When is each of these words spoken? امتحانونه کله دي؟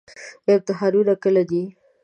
امتحانونه 0.53 1.13
کله 1.23 1.41
دي؟ 1.49 1.61